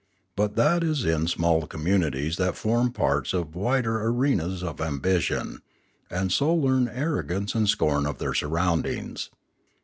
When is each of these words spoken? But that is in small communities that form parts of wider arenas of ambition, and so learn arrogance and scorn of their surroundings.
But 0.35 0.55
that 0.55 0.83
is 0.83 1.05
in 1.05 1.27
small 1.27 1.67
communities 1.67 2.37
that 2.37 2.55
form 2.57 2.91
parts 2.91 3.33
of 3.33 3.53
wider 3.53 4.01
arenas 4.03 4.63
of 4.63 4.81
ambition, 4.81 5.59
and 6.09 6.31
so 6.31 6.51
learn 6.55 6.87
arrogance 6.87 7.53
and 7.53 7.69
scorn 7.69 8.07
of 8.07 8.17
their 8.17 8.33
surroundings. 8.33 9.29